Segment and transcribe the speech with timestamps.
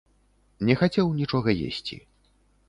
[0.69, 1.99] Не хацеў нічога есці.